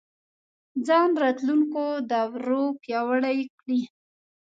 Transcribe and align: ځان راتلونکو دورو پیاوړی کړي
ځان 0.87 1.09
راتلونکو 1.23 1.83
دورو 2.09 2.63
پیاوړی 2.81 3.39
کړي 3.59 3.81